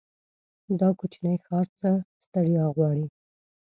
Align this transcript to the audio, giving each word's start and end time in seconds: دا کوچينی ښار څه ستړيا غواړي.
دا 0.79 0.89
کوچينی 0.99 1.35
ښار 1.45 1.67
څه 1.79 1.89
ستړيا 2.25 2.65
غواړي. 2.75 3.05